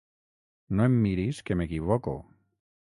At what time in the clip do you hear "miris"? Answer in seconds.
1.03-1.43